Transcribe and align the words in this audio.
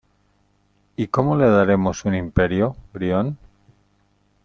¿y 0.95 1.09
cómo 1.09 1.35
le 1.37 1.45
daremos 1.47 2.05
un 2.05 2.15
Imperio, 2.15 2.75
Brión? 2.91 3.37